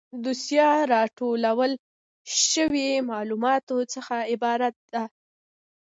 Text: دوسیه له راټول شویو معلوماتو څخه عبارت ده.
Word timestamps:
دوسیه 0.23 0.69
له 0.77 0.85
راټول 0.93 1.43
شویو 2.49 3.05
معلوماتو 3.09 3.77
څخه 3.93 4.15
عبارت 4.31 4.75
ده. 4.93 5.03